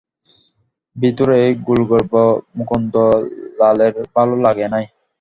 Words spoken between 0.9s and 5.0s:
ভৃত্যের এই কুলগর্ব মুকুন্দলালের ভালো লাগে নাই।